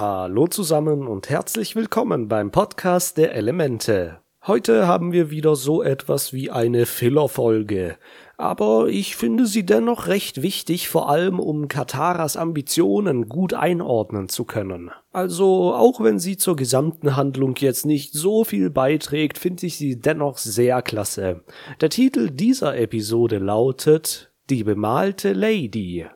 Hallo 0.00 0.46
zusammen 0.46 1.06
und 1.06 1.28
herzlich 1.28 1.76
willkommen 1.76 2.26
beim 2.26 2.50
Podcast 2.50 3.18
der 3.18 3.34
Elemente. 3.34 4.20
Heute 4.46 4.86
haben 4.86 5.12
wir 5.12 5.30
wieder 5.30 5.56
so 5.56 5.82
etwas 5.82 6.32
wie 6.32 6.50
eine 6.50 6.86
Filler-Folge. 6.86 7.98
Aber 8.38 8.88
ich 8.88 9.14
finde 9.14 9.44
sie 9.44 9.66
dennoch 9.66 10.06
recht 10.06 10.40
wichtig, 10.40 10.88
vor 10.88 11.10
allem 11.10 11.38
um 11.38 11.68
Kataras 11.68 12.38
Ambitionen 12.38 13.28
gut 13.28 13.52
einordnen 13.52 14.30
zu 14.30 14.46
können. 14.46 14.90
Also, 15.12 15.74
auch 15.74 16.02
wenn 16.02 16.18
sie 16.18 16.38
zur 16.38 16.56
gesamten 16.56 17.14
Handlung 17.14 17.54
jetzt 17.58 17.84
nicht 17.84 18.14
so 18.14 18.44
viel 18.44 18.70
beiträgt, 18.70 19.36
finde 19.36 19.66
ich 19.66 19.76
sie 19.76 20.00
dennoch 20.00 20.38
sehr 20.38 20.80
klasse. 20.80 21.42
Der 21.82 21.90
Titel 21.90 22.30
dieser 22.30 22.74
Episode 22.74 23.36
lautet 23.36 24.32
Die 24.48 24.64
bemalte 24.64 25.34
Lady. 25.34 26.06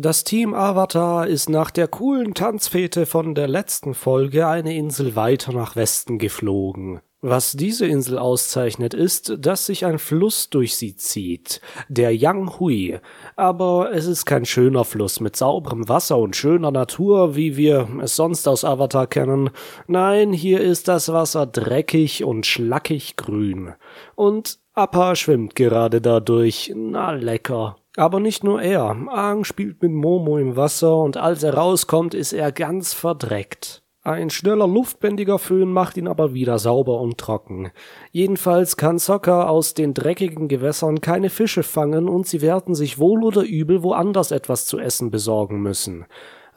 Das 0.00 0.22
Team 0.22 0.54
Avatar 0.54 1.26
ist 1.26 1.48
nach 1.48 1.72
der 1.72 1.88
coolen 1.88 2.32
Tanzfete 2.32 3.04
von 3.04 3.34
der 3.34 3.48
letzten 3.48 3.94
Folge 3.94 4.46
eine 4.46 4.76
Insel 4.76 5.16
weiter 5.16 5.52
nach 5.52 5.74
Westen 5.74 6.18
geflogen. 6.20 7.00
Was 7.20 7.54
diese 7.54 7.84
Insel 7.84 8.16
auszeichnet, 8.16 8.94
ist, 8.94 9.34
dass 9.40 9.66
sich 9.66 9.84
ein 9.84 9.98
Fluss 9.98 10.50
durch 10.50 10.76
sie 10.76 10.94
zieht, 10.94 11.60
der 11.88 12.14
Yang 12.14 12.60
Hui. 12.60 13.00
Aber 13.34 13.90
es 13.92 14.06
ist 14.06 14.24
kein 14.24 14.44
schöner 14.44 14.84
Fluss 14.84 15.18
mit 15.18 15.34
sauberem 15.34 15.88
Wasser 15.88 16.18
und 16.18 16.36
schöner 16.36 16.70
Natur, 16.70 17.34
wie 17.34 17.56
wir 17.56 17.88
es 18.00 18.14
sonst 18.14 18.46
aus 18.46 18.64
Avatar 18.64 19.08
kennen. 19.08 19.50
Nein, 19.88 20.32
hier 20.32 20.60
ist 20.60 20.86
das 20.86 21.12
Wasser 21.12 21.44
dreckig 21.44 22.22
und 22.22 22.46
schlackig 22.46 23.16
grün. 23.16 23.74
Und 24.14 24.60
Appa 24.74 25.16
schwimmt 25.16 25.56
gerade 25.56 26.00
dadurch. 26.00 26.72
Na 26.76 27.10
lecker. 27.10 27.78
Aber 27.98 28.20
nicht 28.20 28.44
nur 28.44 28.62
er. 28.62 28.96
Aang 29.08 29.42
spielt 29.42 29.82
mit 29.82 29.90
Momo 29.90 30.38
im 30.38 30.54
Wasser 30.54 30.96
und 30.98 31.16
als 31.16 31.42
er 31.42 31.54
rauskommt, 31.54 32.14
ist 32.14 32.32
er 32.32 32.52
ganz 32.52 32.94
verdreckt. 32.94 33.82
Ein 34.02 34.30
schneller 34.30 34.68
luftbändiger 34.68 35.40
Föhn 35.40 35.72
macht 35.72 35.96
ihn 35.96 36.06
aber 36.06 36.32
wieder 36.32 36.60
sauber 36.60 37.00
und 37.00 37.18
trocken. 37.18 37.72
Jedenfalls 38.12 38.76
kann 38.76 39.00
Sokka 39.00 39.48
aus 39.48 39.74
den 39.74 39.94
dreckigen 39.94 40.46
Gewässern 40.46 41.00
keine 41.00 41.28
Fische 41.28 41.64
fangen 41.64 42.08
und 42.08 42.28
sie 42.28 42.40
werden 42.40 42.76
sich 42.76 43.00
wohl 43.00 43.24
oder 43.24 43.42
übel 43.42 43.82
woanders 43.82 44.30
etwas 44.30 44.66
zu 44.66 44.78
essen 44.78 45.10
besorgen 45.10 45.60
müssen. 45.60 46.06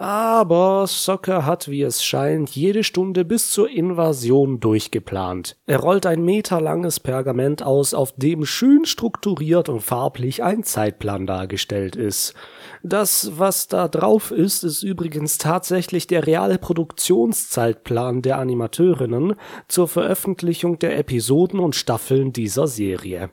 Aber 0.01 0.87
Soccer 0.87 1.45
hat, 1.45 1.69
wie 1.69 1.83
es 1.83 2.03
scheint, 2.03 2.49
jede 2.55 2.83
Stunde 2.83 3.23
bis 3.23 3.51
zur 3.51 3.69
Invasion 3.69 4.59
durchgeplant. 4.59 5.57
Er 5.67 5.77
rollt 5.77 6.07
ein 6.07 6.25
meterlanges 6.25 6.99
Pergament 6.99 7.61
aus, 7.61 7.93
auf 7.93 8.11
dem 8.13 8.43
schön 8.43 8.85
strukturiert 8.85 9.69
und 9.69 9.81
farblich 9.81 10.41
ein 10.41 10.63
Zeitplan 10.63 11.27
dargestellt 11.27 11.95
ist. 11.95 12.33
Das, 12.81 13.33
was 13.37 13.67
da 13.67 13.87
drauf 13.87 14.31
ist, 14.31 14.63
ist 14.63 14.81
übrigens 14.81 15.37
tatsächlich 15.37 16.07
der 16.07 16.25
reale 16.25 16.57
Produktionszeitplan 16.57 18.23
der 18.23 18.39
Animateurinnen 18.39 19.35
zur 19.67 19.87
Veröffentlichung 19.87 20.79
der 20.79 20.97
Episoden 20.97 21.59
und 21.59 21.75
Staffeln 21.75 22.33
dieser 22.33 22.65
Serie. 22.65 23.29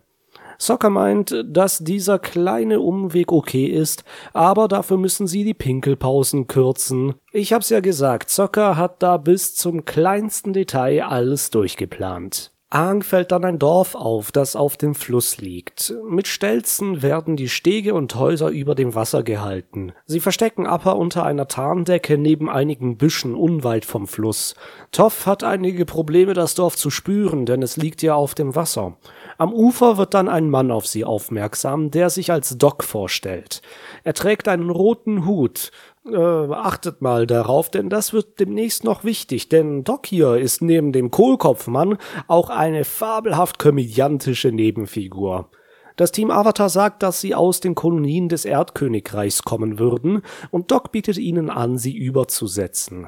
Soccer 0.58 0.90
meint, 0.90 1.44
dass 1.46 1.78
dieser 1.78 2.18
kleine 2.18 2.80
Umweg 2.80 3.30
okay 3.30 3.66
ist, 3.66 4.04
aber 4.32 4.66
dafür 4.66 4.96
müssen 4.96 5.26
sie 5.26 5.44
die 5.44 5.54
Pinkelpausen 5.54 6.48
kürzen. 6.48 7.14
Ich 7.32 7.52
hab's 7.52 7.70
ja 7.70 7.80
gesagt, 7.80 8.28
Soccer 8.28 8.76
hat 8.76 9.02
da 9.02 9.16
bis 9.16 9.54
zum 9.54 9.84
kleinsten 9.84 10.52
Detail 10.52 11.04
alles 11.04 11.50
durchgeplant. 11.50 12.52
Aang 12.70 13.02
fällt 13.02 13.32
dann 13.32 13.46
ein 13.46 13.58
Dorf 13.58 13.94
auf, 13.94 14.30
das 14.30 14.54
auf 14.54 14.76
dem 14.76 14.94
Fluss 14.94 15.38
liegt. 15.38 15.94
Mit 16.06 16.28
Stelzen 16.28 17.00
werden 17.00 17.34
die 17.34 17.48
Stege 17.48 17.94
und 17.94 18.14
Häuser 18.14 18.50
über 18.50 18.74
dem 18.74 18.94
Wasser 18.94 19.22
gehalten. 19.22 19.92
Sie 20.04 20.20
verstecken 20.20 20.66
Appa 20.66 20.92
unter 20.92 21.24
einer 21.24 21.48
Tarndecke 21.48 22.18
neben 22.18 22.50
einigen 22.50 22.98
Büschen 22.98 23.34
unweit 23.34 23.86
vom 23.86 24.06
Fluss. 24.06 24.54
Toff 24.92 25.24
hat 25.24 25.44
einige 25.44 25.86
Probleme, 25.86 26.34
das 26.34 26.54
Dorf 26.54 26.76
zu 26.76 26.90
spüren, 26.90 27.46
denn 27.46 27.62
es 27.62 27.78
liegt 27.78 28.02
ja 28.02 28.14
auf 28.14 28.34
dem 28.34 28.54
Wasser. 28.54 28.98
Am 29.40 29.54
Ufer 29.54 29.98
wird 29.98 30.14
dann 30.14 30.28
ein 30.28 30.50
Mann 30.50 30.72
auf 30.72 30.88
sie 30.88 31.04
aufmerksam, 31.04 31.92
der 31.92 32.10
sich 32.10 32.32
als 32.32 32.58
Doc 32.58 32.82
vorstellt. 32.82 33.62
Er 34.02 34.12
trägt 34.12 34.48
einen 34.48 34.68
roten 34.68 35.26
Hut, 35.26 35.70
äh, 36.10 36.16
achtet 36.16 37.02
mal 37.02 37.24
darauf, 37.24 37.70
denn 37.70 37.88
das 37.88 38.12
wird 38.12 38.40
demnächst 38.40 38.82
noch 38.82 39.04
wichtig, 39.04 39.48
denn 39.48 39.84
Doc 39.84 40.08
hier 40.08 40.38
ist 40.38 40.60
neben 40.60 40.90
dem 40.90 41.12
Kohlkopfmann 41.12 41.98
auch 42.26 42.50
eine 42.50 42.84
fabelhaft 42.84 43.60
komödiantische 43.60 44.50
Nebenfigur. 44.50 45.48
Das 45.94 46.10
Team 46.10 46.32
Avatar 46.32 46.68
sagt, 46.68 47.04
dass 47.04 47.20
sie 47.20 47.36
aus 47.36 47.60
den 47.60 47.76
Kolonien 47.76 48.28
des 48.28 48.44
Erdkönigreichs 48.44 49.44
kommen 49.44 49.78
würden, 49.78 50.22
und 50.50 50.72
Doc 50.72 50.90
bietet 50.90 51.16
ihnen 51.16 51.48
an, 51.48 51.78
sie 51.78 51.96
überzusetzen. 51.96 53.06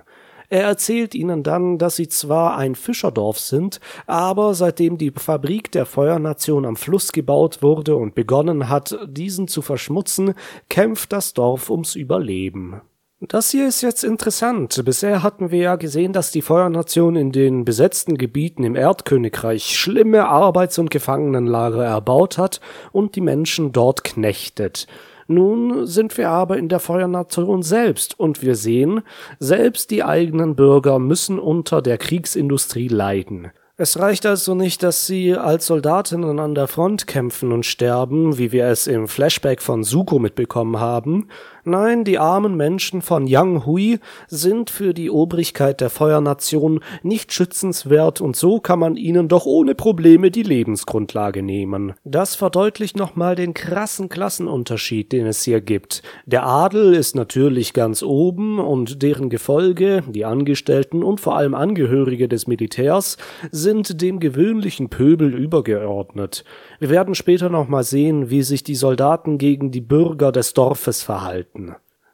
Er 0.52 0.64
erzählt 0.64 1.14
ihnen 1.14 1.44
dann, 1.44 1.78
dass 1.78 1.94
sie 1.94 2.08
zwar 2.08 2.56
ein 2.56 2.74
Fischerdorf 2.74 3.38
sind, 3.38 3.78
aber 4.08 4.52
seitdem 4.54 4.98
die 4.98 5.12
Fabrik 5.12 5.70
der 5.70 5.86
Feuernation 5.86 6.66
am 6.66 6.74
Fluss 6.74 7.12
gebaut 7.12 7.62
wurde 7.62 7.94
und 7.94 8.16
begonnen 8.16 8.68
hat, 8.68 8.98
diesen 9.06 9.46
zu 9.46 9.62
verschmutzen, 9.62 10.34
kämpft 10.68 11.12
das 11.12 11.34
Dorf 11.34 11.70
ums 11.70 11.94
Überleben. 11.94 12.80
Das 13.20 13.50
hier 13.50 13.68
ist 13.68 13.82
jetzt 13.82 14.02
interessant. 14.02 14.82
Bisher 14.84 15.22
hatten 15.22 15.52
wir 15.52 15.58
ja 15.60 15.76
gesehen, 15.76 16.12
dass 16.12 16.32
die 16.32 16.42
Feuernation 16.42 17.14
in 17.14 17.30
den 17.30 17.64
besetzten 17.64 18.18
Gebieten 18.18 18.64
im 18.64 18.74
Erdkönigreich 18.74 19.78
schlimme 19.78 20.26
Arbeits- 20.26 20.78
und 20.78 20.90
Gefangenenlager 20.90 21.84
erbaut 21.84 22.38
hat 22.38 22.60
und 22.90 23.14
die 23.14 23.20
Menschen 23.20 23.70
dort 23.70 24.02
knechtet. 24.02 24.88
Nun 25.30 25.86
sind 25.86 26.18
wir 26.18 26.28
aber 26.28 26.58
in 26.58 26.68
der 26.68 26.80
Feuernation 26.80 27.62
selbst 27.62 28.18
und 28.18 28.42
wir 28.42 28.56
sehen, 28.56 29.02
selbst 29.38 29.92
die 29.92 30.02
eigenen 30.02 30.56
Bürger 30.56 30.98
müssen 30.98 31.38
unter 31.38 31.82
der 31.82 31.98
Kriegsindustrie 31.98 32.88
leiden. 32.88 33.52
Es 33.76 34.00
reicht 34.00 34.26
also 34.26 34.56
nicht, 34.56 34.82
dass 34.82 35.06
sie 35.06 35.36
als 35.36 35.66
Soldatinnen 35.66 36.40
an 36.40 36.56
der 36.56 36.66
Front 36.66 37.06
kämpfen 37.06 37.52
und 37.52 37.64
sterben, 37.64 38.38
wie 38.38 38.50
wir 38.50 38.66
es 38.66 38.88
im 38.88 39.06
Flashback 39.06 39.62
von 39.62 39.84
Suko 39.84 40.18
mitbekommen 40.18 40.80
haben, 40.80 41.28
Nein, 41.64 42.04
die 42.04 42.18
armen 42.18 42.56
Menschen 42.56 43.02
von 43.02 43.26
Yang 43.26 43.66
Hui 43.66 43.98
sind 44.28 44.70
für 44.70 44.94
die 44.94 45.10
Obrigkeit 45.10 45.80
der 45.80 45.90
Feuernation 45.90 46.80
nicht 47.02 47.32
schützenswert 47.32 48.20
und 48.20 48.36
so 48.36 48.60
kann 48.60 48.78
man 48.78 48.96
ihnen 48.96 49.28
doch 49.28 49.44
ohne 49.44 49.74
Probleme 49.74 50.30
die 50.30 50.42
Lebensgrundlage 50.42 51.42
nehmen. 51.42 51.92
Das 52.04 52.34
verdeutlicht 52.34 52.96
nochmal 52.96 53.34
den 53.34 53.52
krassen 53.52 54.08
Klassenunterschied, 54.08 55.12
den 55.12 55.26
es 55.26 55.42
hier 55.42 55.60
gibt. 55.60 56.02
Der 56.24 56.46
Adel 56.46 56.94
ist 56.94 57.14
natürlich 57.14 57.74
ganz 57.74 58.02
oben 58.02 58.58
und 58.58 59.02
deren 59.02 59.28
Gefolge, 59.28 60.02
die 60.08 60.24
Angestellten 60.24 61.02
und 61.02 61.20
vor 61.20 61.36
allem 61.36 61.54
Angehörige 61.54 62.28
des 62.28 62.46
Militärs 62.46 63.18
sind 63.50 64.00
dem 64.00 64.20
gewöhnlichen 64.20 64.88
Pöbel 64.88 65.34
übergeordnet. 65.34 66.44
Wir 66.78 66.90
werden 66.90 67.14
später 67.14 67.50
nochmal 67.50 67.84
sehen, 67.84 68.30
wie 68.30 68.42
sich 68.42 68.64
die 68.64 68.74
Soldaten 68.74 69.36
gegen 69.36 69.70
die 69.70 69.80
Bürger 69.80 70.32
des 70.32 70.54
Dorfes 70.54 71.02
verhalten. 71.02 71.49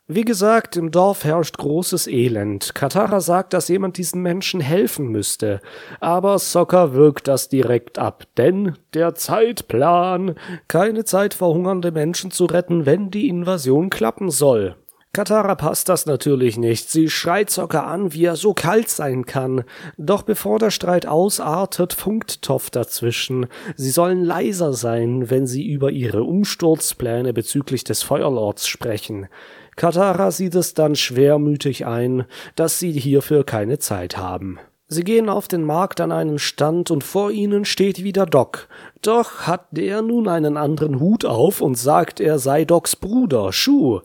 Wie 0.08 0.24
gesagt, 0.24 0.76
im 0.76 0.92
Dorf 0.92 1.24
herrscht 1.24 1.58
großes 1.58 2.06
Elend. 2.06 2.76
Katara 2.76 3.20
sagt, 3.20 3.52
dass 3.52 3.66
jemand 3.66 3.98
diesen 3.98 4.22
Menschen 4.22 4.60
helfen 4.60 5.08
müsste. 5.08 5.60
Aber 5.98 6.38
Sokka 6.38 6.92
wirkt 6.92 7.26
das 7.26 7.48
direkt 7.48 7.98
ab. 7.98 8.22
Denn 8.36 8.78
der 8.94 9.16
Zeitplan. 9.16 10.36
Keine 10.68 11.04
Zeit 11.04 11.34
verhungernde 11.34 11.90
Menschen 11.90 12.30
zu 12.30 12.44
retten, 12.44 12.86
wenn 12.86 13.10
die 13.10 13.28
Invasion 13.28 13.90
klappen 13.90 14.30
soll. 14.30 14.76
Katara 15.16 15.54
passt 15.54 15.88
das 15.88 16.04
natürlich 16.04 16.58
nicht. 16.58 16.90
Sie 16.90 17.08
schreit 17.08 17.48
Zocker 17.48 17.86
an, 17.86 18.12
wie 18.12 18.26
er 18.26 18.36
so 18.36 18.52
kalt 18.52 18.90
sein 18.90 19.24
kann. 19.24 19.64
Doch 19.96 20.20
bevor 20.20 20.58
der 20.58 20.70
Streit 20.70 21.06
ausartet, 21.06 21.94
funkt 21.94 22.42
Toff 22.42 22.68
dazwischen. 22.68 23.46
Sie 23.76 23.88
sollen 23.88 24.22
leiser 24.22 24.74
sein, 24.74 25.30
wenn 25.30 25.46
sie 25.46 25.66
über 25.66 25.90
ihre 25.90 26.22
Umsturzpläne 26.22 27.32
bezüglich 27.32 27.82
des 27.82 28.02
Feuerlords 28.02 28.68
sprechen. 28.68 29.28
Katara 29.74 30.30
sieht 30.30 30.54
es 30.54 30.74
dann 30.74 30.94
schwermütig 30.94 31.86
ein, 31.86 32.26
dass 32.54 32.78
sie 32.78 32.92
hierfür 32.92 33.42
keine 33.42 33.78
Zeit 33.78 34.18
haben. 34.18 34.58
Sie 34.86 35.02
gehen 35.02 35.30
auf 35.30 35.48
den 35.48 35.64
Markt 35.64 36.02
an 36.02 36.12
einen 36.12 36.38
Stand 36.38 36.90
und 36.90 37.02
vor 37.02 37.30
ihnen 37.30 37.64
steht 37.64 38.04
wieder 38.04 38.26
Doc. 38.26 38.68
Doch 39.00 39.46
hat 39.46 39.68
der 39.70 40.02
nun 40.02 40.28
einen 40.28 40.58
anderen 40.58 41.00
Hut 41.00 41.24
auf 41.24 41.62
und 41.62 41.78
sagt, 41.78 42.20
er 42.20 42.38
sei 42.38 42.66
Docs 42.66 42.96
Bruder, 42.96 43.50
Schuh. 43.54 44.02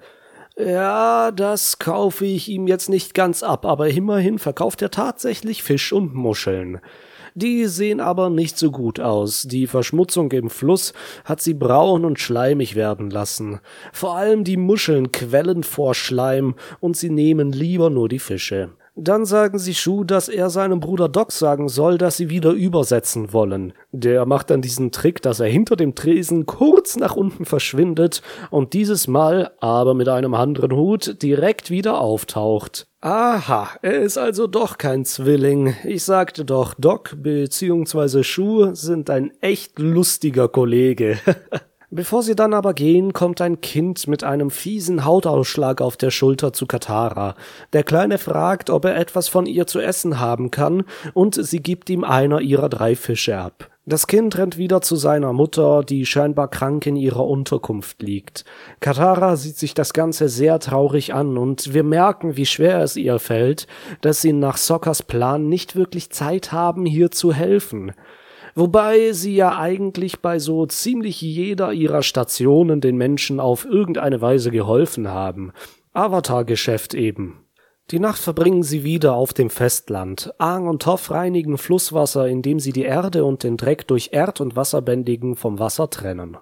Ja, 0.63 1.31
das 1.31 1.79
kaufe 1.79 2.25
ich 2.25 2.47
ihm 2.47 2.67
jetzt 2.67 2.87
nicht 2.87 3.15
ganz 3.15 3.41
ab, 3.41 3.65
aber 3.65 3.89
immerhin 3.89 4.37
verkauft 4.37 4.81
er 4.83 4.91
tatsächlich 4.91 5.63
Fisch 5.63 5.91
und 5.91 6.13
Muscheln. 6.13 6.79
Die 7.33 7.65
sehen 7.65 7.99
aber 7.99 8.29
nicht 8.29 8.59
so 8.59 8.69
gut 8.69 8.99
aus. 8.99 9.43
Die 9.43 9.65
Verschmutzung 9.65 10.31
im 10.33 10.49
Fluss 10.49 10.93
hat 11.25 11.41
sie 11.41 11.55
braun 11.55 12.05
und 12.05 12.19
schleimig 12.19 12.75
werden 12.75 13.09
lassen. 13.09 13.59
Vor 13.91 14.17
allem 14.17 14.43
die 14.43 14.57
Muscheln 14.57 15.11
quellen 15.11 15.63
vor 15.63 15.95
Schleim 15.95 16.55
und 16.79 16.95
sie 16.95 17.09
nehmen 17.09 17.51
lieber 17.51 17.89
nur 17.89 18.09
die 18.09 18.19
Fische. 18.19 18.71
Dann 18.95 19.25
sagen 19.25 19.57
sie 19.57 19.73
Shu, 19.73 20.03
dass 20.03 20.27
er 20.27 20.49
seinem 20.49 20.81
Bruder 20.81 21.07
Doc 21.07 21.31
sagen 21.31 21.69
soll, 21.69 21.97
dass 21.97 22.17
sie 22.17 22.29
wieder 22.29 22.51
übersetzen 22.51 23.31
wollen. 23.31 23.73
Der 23.91 24.25
macht 24.25 24.49
dann 24.49 24.61
diesen 24.61 24.91
Trick, 24.91 25.21
dass 25.21 25.39
er 25.39 25.47
hinter 25.47 25.77
dem 25.77 25.95
Tresen 25.95 26.45
kurz 26.45 26.97
nach 26.97 27.15
unten 27.15 27.45
verschwindet 27.45 28.21
und 28.49 28.73
dieses 28.73 29.07
Mal, 29.07 29.51
aber 29.61 29.93
mit 29.93 30.09
einem 30.09 30.33
anderen 30.33 30.73
Hut, 30.73 31.21
direkt 31.23 31.69
wieder 31.69 32.01
auftaucht. 32.01 32.88
Aha, 32.99 33.69
er 33.81 34.01
ist 34.01 34.17
also 34.17 34.45
doch 34.45 34.77
kein 34.77 35.05
Zwilling. 35.05 35.73
Ich 35.85 36.03
sagte 36.03 36.44
doch, 36.44 36.73
Doc 36.73 37.15
bzw. 37.17 38.23
Shu 38.23 38.75
sind 38.75 39.09
ein 39.09 39.31
echt 39.39 39.79
lustiger 39.79 40.49
Kollege. 40.49 41.17
Bevor 41.93 42.23
sie 42.23 42.38
dann 42.38 42.53
aber 42.53 42.73
gehen, 42.73 43.11
kommt 43.11 43.41
ein 43.41 43.59
Kind 43.59 44.07
mit 44.07 44.23
einem 44.23 44.49
fiesen 44.49 45.03
Hautausschlag 45.03 45.81
auf 45.81 45.97
der 45.97 46.09
Schulter 46.09 46.53
zu 46.53 46.65
Katara. 46.65 47.35
Der 47.73 47.83
Kleine 47.83 48.17
fragt, 48.17 48.69
ob 48.69 48.85
er 48.85 48.95
etwas 48.95 49.27
von 49.27 49.45
ihr 49.45 49.67
zu 49.67 49.81
essen 49.81 50.17
haben 50.17 50.51
kann, 50.51 50.85
und 51.13 51.35
sie 51.35 51.61
gibt 51.61 51.89
ihm 51.89 52.05
einer 52.05 52.39
ihrer 52.39 52.69
drei 52.69 52.95
Fische 52.95 53.38
ab. 53.38 53.69
Das 53.85 54.07
Kind 54.07 54.38
rennt 54.38 54.57
wieder 54.57 54.79
zu 54.79 54.95
seiner 54.95 55.33
Mutter, 55.33 55.83
die 55.83 56.05
scheinbar 56.05 56.47
krank 56.47 56.85
in 56.85 56.95
ihrer 56.95 57.27
Unterkunft 57.27 58.01
liegt. 58.01 58.45
Katara 58.79 59.35
sieht 59.35 59.57
sich 59.57 59.73
das 59.73 59.91
Ganze 59.91 60.29
sehr 60.29 60.59
traurig 60.59 61.13
an 61.13 61.37
und 61.37 61.73
wir 61.73 61.83
merken, 61.83 62.37
wie 62.37 62.45
schwer 62.45 62.79
es 62.79 62.95
ihr 62.95 63.19
fällt, 63.19 63.67
dass 63.99 64.21
sie 64.21 64.31
nach 64.31 64.55
Sockers 64.55 65.03
Plan 65.03 65.49
nicht 65.49 65.75
wirklich 65.75 66.09
Zeit 66.11 66.53
haben, 66.53 66.85
hier 66.85 67.11
zu 67.11 67.33
helfen. 67.33 67.91
Wobei 68.56 69.13
sie 69.13 69.36
ja 69.36 69.57
eigentlich 69.57 70.19
bei 70.19 70.39
so 70.39 70.65
ziemlich 70.65 71.21
jeder 71.21 71.74
ihrer 71.74 72.03
Stationen 72.03 72.81
den 72.81 72.98
Menschen 72.98 73.39
auf 73.39 73.65
irgendeine 73.65 74.21
Weise 74.21 74.51
geholfen 74.51 75.07
haben. 75.07 75.51
Avatar-Geschäft 75.94 76.94
eben. 76.94 77.45
Die 77.92 78.00
Nacht 78.00 78.19
verbringen 78.19 78.63
sie 78.63 78.83
wieder 78.83 79.15
auf 79.15 79.33
dem 79.33 79.50
Festland. 79.50 80.33
Aang 80.38 80.68
und 80.68 80.83
Toff 80.83 81.12
reinigen 81.12 81.57
Flusswasser, 81.57 82.27
indem 82.27 82.59
sie 82.59 82.71
die 82.71 82.83
Erde 82.83 83.25
und 83.25 83.44
den 83.44 83.57
Dreck 83.57 83.88
durch 83.88 84.09
Erd- 84.13 84.39
und 84.39 84.56
Wasserbändigen 84.56 85.36
vom 85.36 85.59
Wasser 85.59 85.89
trennen. 85.89 86.38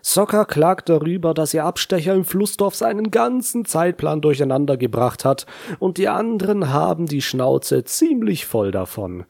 Sokka 0.00 0.44
klagt 0.44 0.88
darüber, 0.88 1.32
dass 1.32 1.54
ihr 1.54 1.64
Abstecher 1.64 2.14
im 2.14 2.24
Flussdorf 2.24 2.74
seinen 2.74 3.10
ganzen 3.10 3.64
Zeitplan 3.64 4.20
durcheinander 4.20 4.76
gebracht 4.76 5.24
hat, 5.24 5.46
und 5.78 5.98
die 5.98 6.08
anderen 6.08 6.72
haben 6.72 7.06
die 7.06 7.22
Schnauze 7.22 7.84
ziemlich 7.84 8.46
voll 8.46 8.70
davon. 8.70 9.24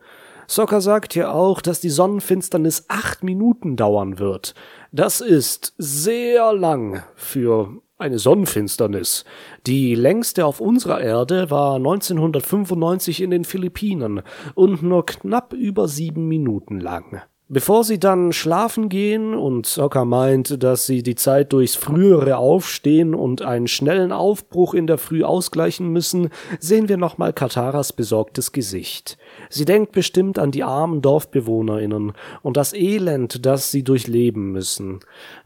Socker 0.47 0.81
sagt 0.81 1.15
hier 1.15 1.33
auch, 1.33 1.61
dass 1.61 1.81
die 1.81 1.91
Sonnenfinsternis 1.91 2.87
acht 2.89 3.23
Minuten 3.23 3.77
dauern 3.77 4.19
wird. 4.19 4.55
Das 4.93 5.21
ist 5.21 5.75
sehr 5.79 6.53
lang 6.53 7.03
für 7.15 7.81
eine 7.99 8.19
Sonnenfinsternis. 8.19 9.25
Die 9.67 9.95
längste 9.95 10.47
auf 10.47 10.61
unserer 10.61 11.01
Erde 11.01 11.51
war 11.51 11.77
1995 11.77 13.23
in 13.23 13.31
den 13.31 13.45
Philippinen 13.45 14.23
und 14.55 14.83
nur 14.83 15.07
knapp 15.07 15.53
über 15.53 15.89
sieben 15.89 16.29
Minuten 16.29 16.81
lang. 16.81 17.23
Bevor 17.51 17.85
sie 17.85 18.01
dann 18.01 18.33
schlafen 18.33 18.89
gehen 18.89 19.35
und 19.35 19.67
Sokka 19.67 20.07
meint, 20.07 20.63
dass 20.63 20.87
sie 20.87 21.03
die 21.03 21.15
Zeit 21.15 21.53
durchs 21.53 21.75
frühere 21.75 22.39
Aufstehen 22.39 23.15
und 23.15 23.43
einen 23.43 23.69
schnellen 23.69 24.13
Aufbruch 24.13 24.73
in 24.73 24.87
der 24.87 24.97
Früh 24.97 25.23
ausgleichen 25.23 25.89
müssen, 25.91 26.31
sehen 26.59 26.89
wir 26.89 26.97
nochmal 26.97 27.35
Kataras 27.35 27.93
besorgtes 27.93 28.53
Gesicht. 28.53 29.19
Sie 29.51 29.67
denkt 29.67 29.93
bestimmt 29.93 30.39
an 30.39 30.53
die 30.53 30.65
armen 30.65 31.03
DorfbewohnerInnen 31.03 32.15
und 32.41 32.57
das 32.57 32.73
Elend, 32.73 33.45
das 33.45 33.71
sie 33.71 33.83
durchleben 33.83 34.51
müssen. 34.53 35.01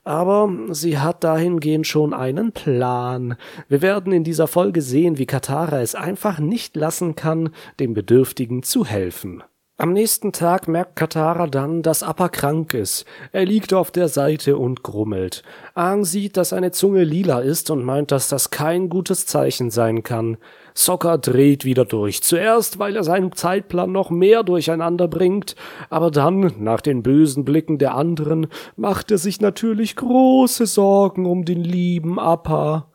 Aber 0.04 0.48
sie 0.70 0.98
hat 0.98 1.24
dahingehend 1.24 1.88
schon 1.88 2.14
einen 2.14 2.52
Plan. 2.52 3.36
Wir 3.68 3.82
werden 3.82 4.12
in 4.12 4.22
dieser 4.22 4.46
Folge 4.46 4.82
sehen, 4.82 5.18
wie 5.18 5.26
Katara 5.26 5.80
es 5.80 5.96
einfach 5.96 6.38
nicht 6.38 6.76
lassen 6.76 7.16
kann, 7.16 7.50
dem 7.80 7.92
Bedürftigen 7.92 8.62
zu 8.62 8.84
helfen. 8.84 9.42
Am 9.80 9.92
nächsten 9.92 10.32
Tag 10.32 10.66
merkt 10.66 10.96
Katara 10.96 11.46
dann, 11.46 11.82
dass 11.82 12.02
Appa 12.02 12.28
krank 12.28 12.74
ist. 12.74 13.04
Er 13.30 13.46
liegt 13.46 13.72
auf 13.72 13.92
der 13.92 14.08
Seite 14.08 14.58
und 14.58 14.82
grummelt. 14.82 15.44
Aang 15.74 16.04
sieht, 16.04 16.36
dass 16.36 16.48
seine 16.48 16.72
Zunge 16.72 17.04
lila 17.04 17.38
ist 17.38 17.70
und 17.70 17.84
meint, 17.84 18.10
dass 18.10 18.26
das 18.26 18.50
kein 18.50 18.88
gutes 18.88 19.24
Zeichen 19.26 19.70
sein 19.70 20.02
kann. 20.02 20.36
Sokka 20.74 21.16
dreht 21.16 21.64
wieder 21.64 21.84
durch. 21.84 22.24
Zuerst, 22.24 22.80
weil 22.80 22.96
er 22.96 23.04
seinen 23.04 23.30
Zeitplan 23.30 23.92
noch 23.92 24.10
mehr 24.10 24.42
durcheinander 24.42 25.06
bringt, 25.06 25.54
aber 25.90 26.10
dann, 26.10 26.54
nach 26.58 26.80
den 26.80 27.04
bösen 27.04 27.44
Blicken 27.44 27.78
der 27.78 27.94
anderen, 27.94 28.48
macht 28.74 29.12
er 29.12 29.18
sich 29.18 29.40
natürlich 29.40 29.94
große 29.94 30.66
Sorgen 30.66 31.24
um 31.24 31.44
den 31.44 31.62
lieben 31.62 32.18
Appa. 32.18 32.87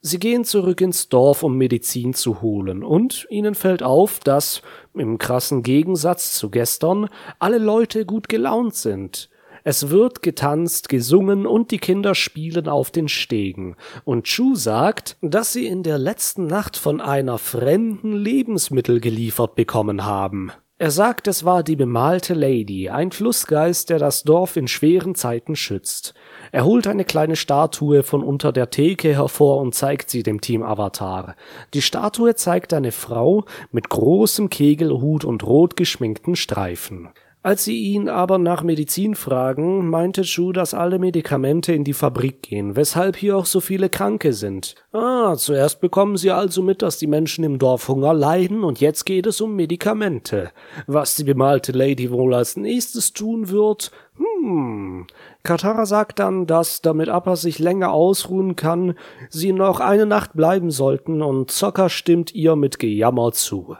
Sie 0.00 0.20
gehen 0.20 0.44
zurück 0.44 0.80
ins 0.80 1.08
Dorf, 1.08 1.42
um 1.42 1.56
Medizin 1.56 2.14
zu 2.14 2.40
holen, 2.40 2.84
und 2.84 3.26
ihnen 3.30 3.56
fällt 3.56 3.82
auf, 3.82 4.20
dass, 4.20 4.62
im 4.94 5.18
krassen 5.18 5.64
Gegensatz 5.64 6.34
zu 6.34 6.50
gestern, 6.50 7.08
alle 7.40 7.58
Leute 7.58 8.06
gut 8.06 8.28
gelaunt 8.28 8.76
sind. 8.76 9.28
Es 9.64 9.90
wird 9.90 10.22
getanzt, 10.22 10.88
gesungen 10.88 11.46
und 11.46 11.72
die 11.72 11.78
Kinder 11.78 12.14
spielen 12.14 12.68
auf 12.68 12.90
den 12.92 13.08
Stegen. 13.08 13.76
Und 14.04 14.24
Chu 14.24 14.54
sagt, 14.54 15.16
dass 15.20 15.52
sie 15.52 15.66
in 15.66 15.82
der 15.82 15.98
letzten 15.98 16.46
Nacht 16.46 16.76
von 16.76 17.00
einer 17.00 17.38
Fremden 17.38 18.12
Lebensmittel 18.12 19.00
geliefert 19.00 19.56
bekommen 19.56 20.04
haben. 20.04 20.52
Er 20.80 20.92
sagt, 20.92 21.26
es 21.26 21.44
war 21.44 21.64
die 21.64 21.74
bemalte 21.74 22.34
Lady, 22.34 22.88
ein 22.88 23.10
Flussgeist, 23.10 23.90
der 23.90 23.98
das 23.98 24.22
Dorf 24.22 24.56
in 24.56 24.68
schweren 24.68 25.16
Zeiten 25.16 25.56
schützt. 25.56 26.14
Er 26.52 26.64
holt 26.64 26.86
eine 26.86 27.04
kleine 27.04 27.34
Statue 27.34 28.04
von 28.04 28.22
unter 28.22 28.52
der 28.52 28.70
Theke 28.70 29.12
hervor 29.12 29.60
und 29.60 29.74
zeigt 29.74 30.08
sie 30.08 30.22
dem 30.22 30.40
Team 30.40 30.62
Avatar. 30.62 31.34
Die 31.74 31.82
Statue 31.82 32.36
zeigt 32.36 32.72
eine 32.72 32.92
Frau 32.92 33.44
mit 33.72 33.88
großem 33.88 34.50
Kegelhut 34.50 35.24
und 35.24 35.44
rot 35.44 35.76
geschminkten 35.76 36.36
Streifen. 36.36 37.08
Als 37.40 37.64
sie 37.64 37.78
ihn 37.92 38.08
aber 38.08 38.38
nach 38.38 38.64
Medizin 38.64 39.14
fragen, 39.14 39.88
meinte 39.88 40.22
Chu, 40.22 40.50
dass 40.50 40.74
alle 40.74 40.98
Medikamente 40.98 41.72
in 41.72 41.84
die 41.84 41.92
Fabrik 41.92 42.42
gehen, 42.42 42.74
weshalb 42.74 43.14
hier 43.14 43.36
auch 43.36 43.46
so 43.46 43.60
viele 43.60 43.88
Kranke 43.88 44.32
sind. 44.32 44.74
Ah, 44.92 45.36
zuerst 45.36 45.80
bekommen 45.80 46.16
sie 46.16 46.32
also 46.32 46.62
mit, 46.62 46.82
dass 46.82 46.98
die 46.98 47.06
Menschen 47.06 47.44
im 47.44 47.60
Dorf 47.60 47.86
Hunger 47.86 48.12
leiden, 48.12 48.64
und 48.64 48.80
jetzt 48.80 49.04
geht 49.04 49.24
es 49.26 49.40
um 49.40 49.54
Medikamente. 49.54 50.50
Was 50.88 51.14
die 51.14 51.22
bemalte 51.22 51.70
Lady 51.70 52.10
wohl 52.10 52.34
als 52.34 52.56
nächstes 52.56 53.12
tun 53.12 53.50
wird? 53.50 53.92
Hm. 54.16 55.06
Katara 55.44 55.86
sagt 55.86 56.18
dann, 56.18 56.46
dass, 56.46 56.82
damit 56.82 57.08
Appa 57.08 57.36
sich 57.36 57.60
länger 57.60 57.92
ausruhen 57.92 58.56
kann, 58.56 58.94
sie 59.30 59.52
noch 59.52 59.78
eine 59.78 60.06
Nacht 60.06 60.32
bleiben 60.34 60.72
sollten, 60.72 61.22
und 61.22 61.52
Zocker 61.52 61.88
stimmt 61.88 62.34
ihr 62.34 62.56
mit 62.56 62.80
Gejammer 62.80 63.30
zu. 63.30 63.76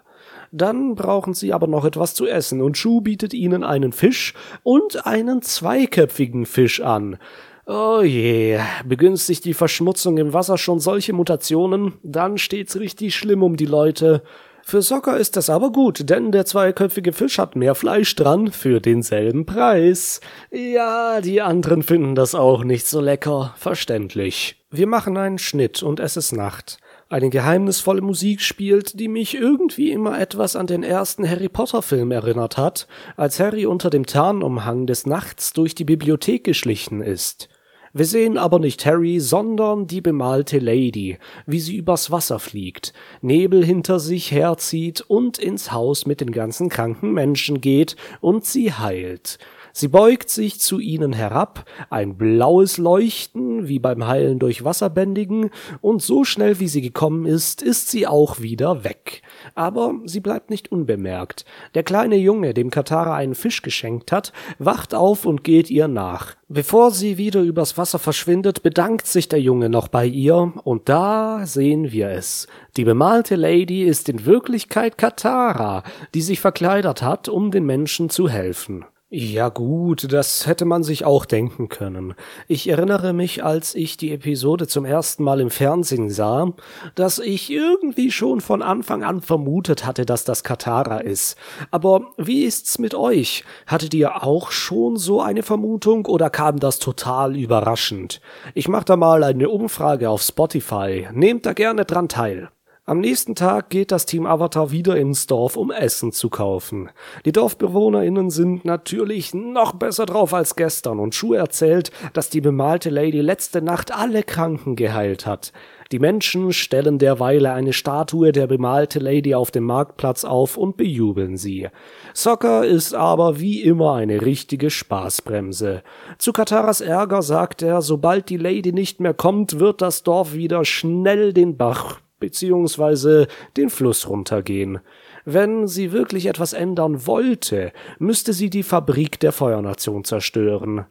Dann 0.50 0.95
brauchen 0.95 1.35
sie 1.35 1.53
aber 1.53 1.67
noch 1.67 1.85
etwas 1.85 2.15
zu 2.15 2.27
essen 2.27 2.62
und 2.62 2.79
Shu 2.79 3.00
bietet 3.00 3.35
ihnen 3.35 3.65
einen 3.65 3.93
Fisch 3.93 4.35
und 4.62 5.07
einen 5.07 5.43
zweiköpfigen 5.43 6.47
Fisch 6.47 6.81
an. 6.81 7.19
Oh 7.67 8.00
je, 8.02 8.59
begünstigt 8.87 9.45
die 9.45 9.52
Verschmutzung 9.52 10.17
im 10.17 10.33
Wasser 10.33 10.57
schon 10.57 10.81
solche 10.81 11.12
Mutationen, 11.12 11.95
dann 12.02 12.38
steht's 12.38 12.81
richtig 12.81 13.14
schlimm 13.14 13.43
um 13.43 13.57
die 13.57 13.67
Leute. 13.67 14.23
Für 14.64 14.81
Socker 14.81 15.19
ist 15.19 15.37
das 15.37 15.50
aber 15.50 15.71
gut, 15.71 16.09
denn 16.09 16.33
der 16.33 16.47
zweiköpfige 16.47 17.12
Fisch 17.12 17.38
hat 17.38 17.57
mehr 17.57 17.75
Fleisch 17.75 18.14
dran 18.17 18.52
für 18.52 18.81
denselben 18.81 19.45
Preis. 19.45 20.21
Ja, 20.50 21.21
die 21.21 21.43
anderen 21.43 21.83
finden 21.83 22.14
das 22.14 22.35
auch 22.35 22.64
nicht 22.64 22.87
so 22.87 23.02
lecker, 23.02 23.55
verständlich. 23.59 24.64
Wir 24.71 24.87
machen 24.87 25.19
einen 25.19 25.38
Schnitt 25.38 25.83
und 25.83 26.00
es 26.00 26.17
ist 26.17 26.33
Nacht 26.33 26.78
eine 27.09 27.31
geheimnisvolle 27.31 28.03
Musik 28.03 28.43
spielt, 28.43 29.00
die 29.00 29.09
mich 29.09 29.35
irgendwie 29.35 29.93
immer 29.93 30.21
etwas 30.21 30.57
an 30.57 30.67
den 30.67 30.83
ersten 30.83 31.29
Harry 31.29 31.49
Potter 31.49 31.81
Film 31.81 32.11
erinnert 32.11 32.59
hat, 32.59 32.87
als 33.17 33.41
Harry 33.41 33.65
unter 33.65 33.88
dem 33.88 34.05
Tarnumhang 34.05 34.87
des 34.87 35.07
Nachts 35.07 35.53
durch 35.53 35.75
die 35.75 35.85
Bibliothek 35.85 36.45
geschlichen 36.45 37.00
ist. 37.00 37.49
Wir 37.95 38.05
sehen 38.05 38.37
aber 38.37 38.59
nicht 38.59 38.85
Harry, 38.85 39.19
sondern 39.19 39.87
die 39.87 40.03
bemalte 40.03 40.59
Lady, 40.59 41.19
wie 41.47 41.61
sie 41.61 41.77
übers 41.77 42.11
Wasser 42.11 42.38
fliegt, 42.38 42.93
Nebel 43.23 43.65
hinter 43.65 43.99
sich 43.99 44.31
herzieht 44.31 45.00
und 45.00 45.38
ins 45.38 45.73
Haus 45.73 46.05
mit 46.05 46.21
den 46.21 46.31
ganzen 46.31 46.69
kranken 46.69 47.12
Menschen 47.12 47.62
geht 47.62 47.97
und 48.21 48.45
sie 48.45 48.73
heilt. 48.73 49.38
Sie 49.78 49.87
beugt 49.87 50.28
sich 50.28 50.58
zu 50.58 50.80
ihnen 50.80 51.12
herab, 51.12 51.64
ein 51.88 52.16
blaues 52.16 52.78
Leuchten, 52.78 53.68
wie 53.68 53.78
beim 53.78 54.08
Heilen 54.08 54.40
durch 54.40 54.64
Wasserbändigen, 54.64 55.50
und 55.80 56.02
so 56.02 56.25
schnell 56.25 56.58
wie 56.58 56.66
sie 56.66 56.80
gekommen 56.80 57.26
ist, 57.26 57.62
ist 57.62 57.88
sie 57.88 58.04
auch 58.04 58.40
wieder 58.40 58.82
weg. 58.82 59.23
Aber 59.54 59.94
sie 60.04 60.18
bleibt 60.18 60.50
nicht 60.50 60.73
unbemerkt. 60.73 61.44
Der 61.76 61.85
kleine 61.85 62.16
Junge, 62.16 62.54
dem 62.54 62.70
Katara 62.70 63.14
einen 63.14 63.37
Fisch 63.37 63.62
geschenkt 63.62 64.11
hat, 64.11 64.32
wacht 64.58 64.97
auf 64.97 65.25
und 65.25 65.44
geht 65.44 65.70
ihr 65.70 65.87
nach. 65.87 66.35
Bevor 66.49 66.90
sie 66.90 67.16
wieder 67.16 67.42
übers 67.42 67.78
Wasser 67.78 68.00
verschwindet, 68.00 68.64
bedankt 68.64 69.06
sich 69.06 69.28
der 69.28 69.40
Junge 69.40 69.68
noch 69.68 69.87
bei 69.87 70.06
ihr, 70.06 70.54
und 70.64 70.88
da 70.88 71.47
sehen 71.47 71.92
wir 71.92 72.08
es. 72.11 72.49
Die 72.76 72.85
bemalte 72.85 73.37
Lady 73.37 73.85
ist 73.85 74.08
in 74.08 74.26
Wirklichkeit 74.26 74.99
Katara, 74.99 75.85
die 76.14 76.23
sich 76.23 76.40
verkleidet 76.40 77.00
hat, 77.00 77.28
um 77.28 77.52
den 77.52 77.64
Menschen 77.64 78.11
zu 78.11 78.28
helfen. 78.28 78.85
Ja 79.11 79.49
gut, 79.49 80.12
das 80.12 80.47
hätte 80.47 80.67
man 80.67 80.83
sich 80.83 81.07
auch 81.07 81.25
denken 81.25 81.71
können. 81.71 82.12
Ich 82.47 82.69
erinnere 82.69 83.15
mich, 83.15 83.43
als 83.43 83.75
ich 83.75 83.97
die 83.97 84.12
Episode 84.12 84.67
zum 84.67 84.85
ersten 84.85 85.25
Mal 85.25 85.41
im 85.41 85.49
Fernsehen 85.49 86.11
sah, 86.11 86.53
dass 86.95 87.19
ich 87.19 87.50
irgendwie 87.50 88.11
schon 88.11 88.43
von 88.43 88.61
Anfang 88.61 89.05
an 89.05 89.23
vermutet 89.23 89.87
hatte, 89.87 90.05
dass 90.05 90.25
das 90.25 90.45
Katara 90.45 90.99
ist. 90.99 91.38
Aber 91.71 92.03
wie 92.19 92.45
ist's 92.45 92.79
mit 92.79 92.95
euch? 92.95 93.45
Hattet 93.67 93.95
ihr 93.95 94.25
auch 94.25 94.50
schon 94.50 94.99
so 94.99 95.23
eine 95.23 95.43
Vermutung 95.43 96.05
oder 96.05 96.29
kam 96.29 96.61
das 96.61 96.79
total 96.79 97.35
überraschend? 97.35 98.21
Ich 98.53 98.69
mach 98.69 98.85
da 98.85 98.97
mal 98.97 99.25
eine 99.25 99.49
Umfrage 99.49 100.11
auf 100.11 100.21
Spotify. 100.21 101.09
Nehmt 101.15 101.47
da 101.47 101.55
gerne 101.55 101.87
dran 101.87 102.11
teil. 102.11 102.50
Am 102.88 103.00
nächsten 103.00 103.35
Tag 103.35 103.68
geht 103.68 103.92
das 103.92 104.07
Team 104.07 104.25
Avatar 104.25 104.71
wieder 104.71 104.97
ins 104.97 105.26
Dorf, 105.26 105.59
um 105.59 105.71
Essen 105.71 106.11
zu 106.11 106.30
kaufen. 106.30 106.88
Die 107.26 107.33
DorfbewohnerInnen 107.33 108.30
sind 108.30 108.64
natürlich 108.64 109.35
noch 109.35 109.75
besser 109.75 110.07
drauf 110.07 110.33
als 110.33 110.57
gestern 110.57 110.99
und 110.99 111.14
Shu 111.14 111.35
erzählt, 111.35 111.90
dass 112.14 112.30
die 112.30 112.40
bemalte 112.40 112.88
Lady 112.88 113.21
letzte 113.21 113.61
Nacht 113.61 113.95
alle 113.95 114.23
Kranken 114.23 114.75
geheilt 114.75 115.26
hat. 115.26 115.52
Die 115.92 115.99
Menschen 115.99 116.50
stellen 116.54 116.99
derweil 116.99 117.45
eine 117.45 117.75
Statue 117.75 118.33
der 118.33 118.47
bemalte 118.47 119.00
Lady 119.00 119.35
auf 119.35 119.50
dem 119.50 119.64
Marktplatz 119.64 120.25
auf 120.25 120.57
und 120.57 120.78
bejubeln 120.78 121.37
sie. 121.37 121.68
Soccer 122.14 122.64
ist 122.64 122.95
aber 122.95 123.38
wie 123.38 123.61
immer 123.61 123.97
eine 123.97 124.23
richtige 124.23 124.71
Spaßbremse. 124.71 125.83
Zu 126.16 126.33
Kataras 126.33 126.80
Ärger 126.80 127.21
sagt 127.21 127.61
er, 127.61 127.83
sobald 127.83 128.30
die 128.30 128.38
Lady 128.38 128.73
nicht 128.73 128.99
mehr 128.99 129.12
kommt, 129.12 129.59
wird 129.59 129.83
das 129.83 130.04
Dorf 130.04 130.33
wieder 130.33 130.64
schnell 130.64 131.35
den 131.35 131.59
Bach 131.59 131.99
beziehungsweise 132.18 133.28
den 133.56 133.70
Fluss 133.70 134.08
runtergehen. 134.08 134.80
Wenn 135.25 135.66
sie 135.66 135.92
wirklich 135.92 136.26
etwas 136.26 136.54
ändern 136.54 137.06
wollte, 137.06 137.72
müsste 137.98 138.32
sie 138.32 138.48
die 138.48 138.62
Fabrik 138.62 139.20
der 139.20 139.32
Feuernation 139.32 140.04
zerstören. 140.04 140.87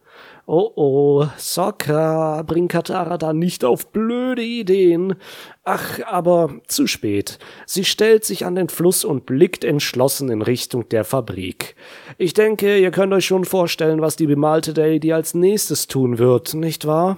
Oh 0.46 0.72
oh, 0.76 1.28
Sokka, 1.38 2.44
bring 2.44 2.68
Katara 2.68 3.18
da 3.18 3.34
nicht 3.34 3.66
auf 3.66 3.92
blöde 3.92 4.44
Ideen. 4.44 5.16
Ach, 5.64 6.00
aber 6.06 6.52
zu 6.68 6.88
spät. 6.88 7.40
Sie 7.66 7.84
stellt 7.84 8.24
sich 8.24 8.46
an 8.46 8.56
den 8.56 8.70
Fluss 8.70 9.04
und 9.04 9.26
blickt 9.26 9.64
entschlossen 9.64 10.30
in 10.30 10.42
Richtung 10.42 10.88
der 10.88 11.04
Fabrik. 11.04 11.76
Ich 12.18 12.34
denke, 12.34 12.78
ihr 12.78 12.92
könnt 12.92 13.14
euch 13.14 13.26
schon 13.26 13.44
vorstellen, 13.44 14.02
was 14.02 14.16
die 14.16 14.28
bemalte 14.28 14.72
Lady 14.72 15.12
als 15.12 15.34
nächstes 15.34 15.88
tun 15.88 16.18
wird, 16.18 16.54
nicht 16.54 16.86
wahr? 16.86 17.18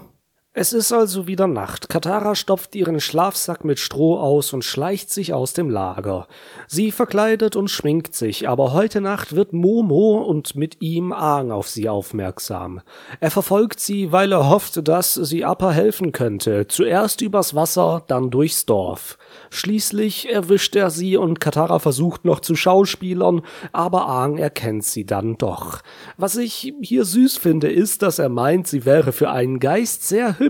Es 0.61 0.73
ist 0.73 0.91
also 0.91 1.25
wieder 1.25 1.47
Nacht. 1.47 1.87
Katara 1.87 2.35
stopft 2.35 2.75
ihren 2.75 2.99
Schlafsack 2.99 3.63
mit 3.63 3.79
Stroh 3.79 4.19
aus 4.19 4.51
und 4.51 4.65
schleicht 4.65 5.09
sich 5.09 5.33
aus 5.33 5.53
dem 5.53 5.69
Lager. 5.69 6.27
Sie 6.67 6.91
verkleidet 6.91 7.55
und 7.55 7.69
schminkt 7.69 8.13
sich, 8.13 8.49
aber 8.49 8.73
heute 8.73 8.99
Nacht 8.99 9.33
wird 9.33 9.53
Momo 9.53 10.17
und 10.17 10.57
mit 10.57 10.81
ihm 10.81 11.13
Aang 11.13 11.51
auf 11.51 11.69
sie 11.69 11.87
aufmerksam. 11.87 12.81
Er 13.21 13.31
verfolgt 13.31 13.79
sie, 13.79 14.11
weil 14.11 14.33
er 14.33 14.49
hofft, 14.49 14.85
dass 14.85 15.13
sie 15.13 15.45
Appa 15.45 15.71
helfen 15.71 16.11
könnte. 16.11 16.67
Zuerst 16.67 17.21
übers 17.21 17.55
Wasser, 17.55 18.03
dann 18.07 18.29
durchs 18.29 18.65
Dorf. 18.65 19.17
Schließlich 19.51 20.29
erwischt 20.29 20.75
er 20.75 20.89
sie 20.89 21.15
und 21.15 21.39
Katara 21.39 21.79
versucht 21.79 22.25
noch 22.25 22.41
zu 22.41 22.57
schauspielern, 22.57 23.43
aber 23.71 24.07
Aang 24.07 24.37
erkennt 24.37 24.83
sie 24.83 25.05
dann 25.05 25.37
doch. 25.37 25.83
Was 26.17 26.35
ich 26.35 26.73
hier 26.81 27.05
süß 27.05 27.37
finde, 27.37 27.71
ist, 27.71 28.01
dass 28.01 28.19
er 28.19 28.27
meint, 28.27 28.67
sie 28.67 28.83
wäre 28.83 29.13
für 29.13 29.29
einen 29.29 29.61
Geist 29.61 30.05
sehr 30.05 30.37
hübsch, 30.37 30.48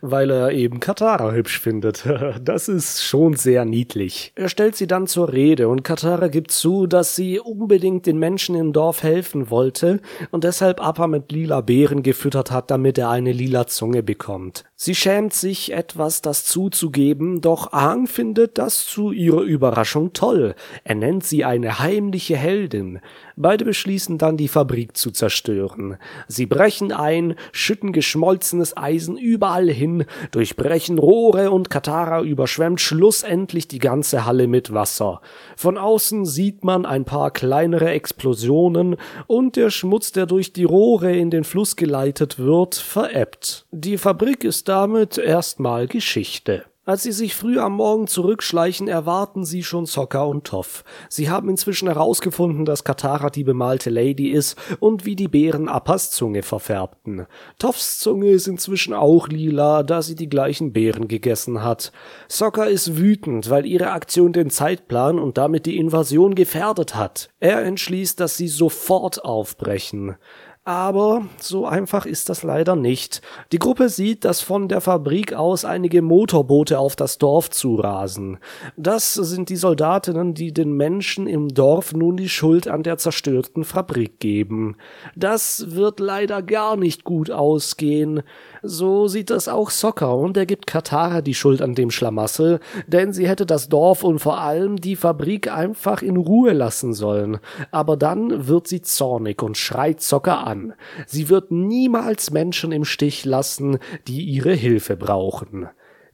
weil 0.00 0.30
er 0.30 0.52
eben 0.52 0.80
Katara 0.80 1.32
hübsch 1.32 1.60
findet. 1.60 2.04
Das 2.42 2.68
ist 2.68 3.02
schon 3.04 3.34
sehr 3.34 3.64
niedlich. 3.64 4.32
Er 4.34 4.48
stellt 4.48 4.76
sie 4.76 4.86
dann 4.86 5.06
zur 5.06 5.32
Rede 5.32 5.68
und 5.68 5.82
Katara 5.82 6.28
gibt 6.28 6.50
zu, 6.50 6.86
dass 6.86 7.14
sie 7.14 7.40
unbedingt 7.40 8.06
den 8.06 8.18
Menschen 8.18 8.54
im 8.54 8.72
Dorf 8.72 9.02
helfen 9.02 9.50
wollte 9.50 10.00
und 10.30 10.44
deshalb 10.44 10.84
Appa 10.84 11.06
mit 11.06 11.30
lila 11.30 11.60
Beeren 11.60 12.02
gefüttert 12.02 12.50
hat, 12.50 12.70
damit 12.70 12.98
er 12.98 13.10
eine 13.10 13.32
lila 13.32 13.66
Zunge 13.66 14.02
bekommt. 14.02 14.64
Sie 14.84 14.96
schämt 14.96 15.32
sich 15.32 15.72
etwas, 15.72 16.22
das 16.22 16.44
zuzugeben, 16.44 17.40
doch 17.40 17.72
Aang 17.72 18.08
findet 18.08 18.58
das 18.58 18.84
zu 18.84 19.12
ihrer 19.12 19.42
Überraschung 19.42 20.12
toll. 20.12 20.56
Er 20.82 20.96
nennt 20.96 21.22
sie 21.24 21.44
eine 21.44 21.78
heimliche 21.78 22.36
Heldin. 22.36 22.98
Beide 23.36 23.64
beschließen 23.64 24.18
dann, 24.18 24.36
die 24.36 24.48
Fabrik 24.48 24.96
zu 24.96 25.12
zerstören. 25.12 25.98
Sie 26.26 26.46
brechen 26.46 26.90
ein, 26.90 27.36
schütten 27.52 27.92
geschmolzenes 27.92 28.76
Eisen 28.76 29.16
überall 29.16 29.70
hin, 29.70 30.04
durchbrechen 30.32 30.98
Rohre 30.98 31.52
und 31.52 31.70
Katara 31.70 32.22
überschwemmt 32.22 32.80
schlussendlich 32.80 33.68
die 33.68 33.78
ganze 33.78 34.26
Halle 34.26 34.48
mit 34.48 34.74
Wasser. 34.74 35.20
Von 35.56 35.78
außen 35.78 36.26
sieht 36.26 36.64
man 36.64 36.86
ein 36.86 37.04
paar 37.04 37.30
kleinere 37.30 37.90
Explosionen 37.90 38.96
und 39.28 39.54
der 39.54 39.70
Schmutz, 39.70 40.10
der 40.10 40.26
durch 40.26 40.52
die 40.52 40.64
Rohre 40.64 41.14
in 41.14 41.30
den 41.30 41.44
Fluss 41.44 41.76
geleitet 41.76 42.40
wird, 42.40 42.74
verebbt. 42.74 43.64
Die 43.70 43.96
Fabrik 43.96 44.42
ist 44.42 44.71
damit 44.72 45.18
erstmal 45.18 45.86
Geschichte. 45.86 46.64
Als 46.86 47.02
sie 47.02 47.12
sich 47.12 47.34
früh 47.36 47.58
am 47.60 47.74
Morgen 47.74 48.06
zurückschleichen, 48.06 48.88
erwarten 48.88 49.44
sie 49.44 49.62
schon 49.62 49.84
Sokka 49.84 50.22
und 50.22 50.44
Toff. 50.44 50.82
Sie 51.10 51.28
haben 51.28 51.50
inzwischen 51.50 51.88
herausgefunden, 51.88 52.64
dass 52.64 52.82
Katara 52.82 53.28
die 53.28 53.44
bemalte 53.44 53.90
Lady 53.90 54.30
ist 54.30 54.58
und 54.80 55.04
wie 55.04 55.14
die 55.14 55.28
Bären 55.28 55.68
Appas 55.68 56.10
Zunge 56.10 56.42
verfärbten. 56.42 57.26
Toffs 57.58 57.98
Zunge 57.98 58.30
ist 58.30 58.48
inzwischen 58.48 58.94
auch 58.94 59.28
lila, 59.28 59.82
da 59.82 60.00
sie 60.00 60.16
die 60.16 60.30
gleichen 60.30 60.72
Beeren 60.72 61.06
gegessen 61.06 61.62
hat. 61.62 61.92
Sokka 62.28 62.64
ist 62.64 62.96
wütend, 62.96 63.50
weil 63.50 63.66
ihre 63.66 63.90
Aktion 63.90 64.32
den 64.32 64.48
Zeitplan 64.48 65.18
und 65.18 65.36
damit 65.36 65.66
die 65.66 65.76
Invasion 65.76 66.34
gefährdet 66.34 66.94
hat. 66.94 67.28
Er 67.40 67.62
entschließt, 67.62 68.18
dass 68.18 68.38
sie 68.38 68.48
sofort 68.48 69.22
aufbrechen. 69.22 70.16
Aber 70.64 71.26
so 71.40 71.66
einfach 71.66 72.06
ist 72.06 72.28
das 72.28 72.44
leider 72.44 72.76
nicht. 72.76 73.20
Die 73.50 73.58
Gruppe 73.58 73.88
sieht, 73.88 74.24
dass 74.24 74.42
von 74.42 74.68
der 74.68 74.80
Fabrik 74.80 75.32
aus 75.32 75.64
einige 75.64 76.02
Motorboote 76.02 76.78
auf 76.78 76.94
das 76.94 77.18
Dorf 77.18 77.50
zurasen. 77.50 78.38
Das 78.76 79.14
sind 79.14 79.48
die 79.48 79.56
Soldatinnen, 79.56 80.34
die 80.34 80.52
den 80.52 80.72
Menschen 80.72 81.26
im 81.26 81.48
Dorf 81.48 81.92
nun 81.92 82.16
die 82.16 82.28
Schuld 82.28 82.68
an 82.68 82.84
der 82.84 82.96
zerstörten 82.96 83.64
Fabrik 83.64 84.20
geben. 84.20 84.76
Das 85.16 85.74
wird 85.74 85.98
leider 85.98 86.42
gar 86.42 86.76
nicht 86.76 87.02
gut 87.02 87.32
ausgehen. 87.32 88.22
So 88.62 89.08
sieht 89.08 89.30
das 89.30 89.48
auch 89.48 89.70
Soccer 89.70 90.16
und 90.16 90.36
er 90.36 90.46
gibt 90.46 90.66
Katara 90.68 91.20
die 91.20 91.34
Schuld 91.34 91.60
an 91.60 91.74
dem 91.74 91.90
Schlamassel, 91.90 92.60
denn 92.86 93.12
sie 93.12 93.28
hätte 93.28 93.44
das 93.44 93.68
Dorf 93.68 94.04
und 94.04 94.20
vor 94.20 94.38
allem 94.38 94.76
die 94.76 94.94
Fabrik 94.96 95.52
einfach 95.52 96.00
in 96.02 96.16
Ruhe 96.16 96.52
lassen 96.52 96.94
sollen. 96.94 97.38
Aber 97.72 97.96
dann 97.96 98.46
wird 98.46 98.68
sie 98.68 98.80
zornig 98.80 99.42
und 99.42 99.58
schreit 99.58 100.00
Soccer 100.00 100.46
an 100.46 100.52
an. 100.52 100.74
Sie 101.06 101.28
wird 101.28 101.50
niemals 101.50 102.30
Menschen 102.30 102.72
im 102.72 102.84
Stich 102.84 103.24
lassen, 103.24 103.78
die 104.06 104.22
ihre 104.22 104.52
Hilfe 104.52 104.96
brauchen. 104.96 105.68